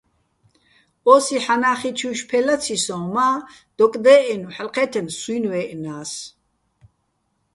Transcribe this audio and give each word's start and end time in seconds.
ოსი 1.13 1.37
ჰ̦ანახიჩუჲშვ 1.43 2.21
ფე 2.29 2.39
ლაცი 2.45 2.77
სოჼ, 2.85 2.95
მა 3.13 3.27
დოკ 3.77 3.93
დეჸენო̆, 4.03 4.53
ჰ̦ალო 4.55 4.71
ჴეთთენო̆ 4.75 5.15
სუჲნი̆ 5.19 5.49
ვეჸნას. 5.51 6.11